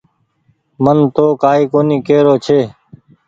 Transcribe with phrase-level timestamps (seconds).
[0.83, 2.59] مين تو ڪآئي ڪونيٚ ڪي رو ڇي۔